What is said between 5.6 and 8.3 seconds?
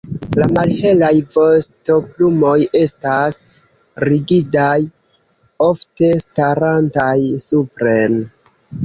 ofte starantaj supren.